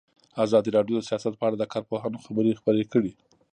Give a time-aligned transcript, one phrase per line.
[0.45, 3.11] ازادي راډیو د سیاست په اړه د کارپوهانو خبرې خپرې کړي.